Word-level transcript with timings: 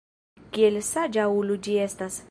Kiel 0.55 0.79
saĝa 0.89 1.27
ulo 1.41 1.59
ĝi 1.69 1.81
estas! 1.89 2.19